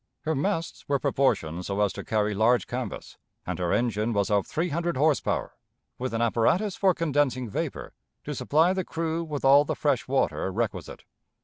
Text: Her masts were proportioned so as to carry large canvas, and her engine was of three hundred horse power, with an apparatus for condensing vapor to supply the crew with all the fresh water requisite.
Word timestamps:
Her 0.21 0.33
masts 0.33 0.89
were 0.89 0.97
proportioned 0.97 1.63
so 1.67 1.79
as 1.81 1.93
to 1.93 2.03
carry 2.03 2.33
large 2.33 2.65
canvas, 2.65 3.17
and 3.45 3.59
her 3.59 3.71
engine 3.71 4.13
was 4.13 4.31
of 4.31 4.47
three 4.47 4.69
hundred 4.69 4.97
horse 4.97 5.19
power, 5.19 5.55
with 5.99 6.11
an 6.15 6.23
apparatus 6.23 6.75
for 6.75 6.95
condensing 6.95 7.47
vapor 7.47 7.93
to 8.23 8.33
supply 8.33 8.73
the 8.73 8.83
crew 8.83 9.23
with 9.23 9.45
all 9.45 9.63
the 9.63 9.75
fresh 9.75 10.07
water 10.07 10.51
requisite. 10.51 11.03